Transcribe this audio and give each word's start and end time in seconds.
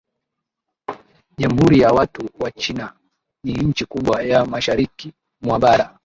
Jamhuri 1.37 1.79
ya 1.79 1.91
Watu 1.91 2.29
wa 2.39 2.51
China 2.51 2.93
ni 3.45 3.53
nchi 3.53 3.85
kubwa 3.85 4.23
ya 4.23 4.45
Mashariki 4.45 5.13
mwa 5.43 5.59
bara 5.59 5.99